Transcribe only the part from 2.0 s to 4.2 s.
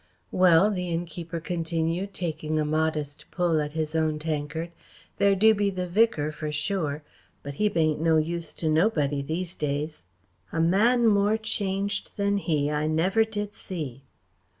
taking a modest pull at his own